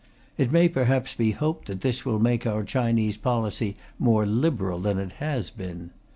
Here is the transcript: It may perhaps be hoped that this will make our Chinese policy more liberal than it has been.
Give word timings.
It 0.35 0.51
may 0.51 0.67
perhaps 0.67 1.13
be 1.13 1.29
hoped 1.29 1.67
that 1.67 1.81
this 1.81 2.03
will 2.05 2.17
make 2.17 2.47
our 2.47 2.63
Chinese 2.63 3.17
policy 3.17 3.77
more 3.99 4.25
liberal 4.25 4.79
than 4.79 4.97
it 4.97 5.11
has 5.21 5.51
been. 5.51 5.91